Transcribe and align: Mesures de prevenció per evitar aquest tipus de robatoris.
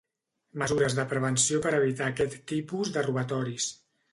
Mesures 0.61 0.95
de 0.99 1.03
prevenció 1.11 1.61
per 1.67 1.75
evitar 1.81 2.09
aquest 2.13 2.41
tipus 2.53 2.93
de 2.97 3.05
robatoris. 3.11 3.73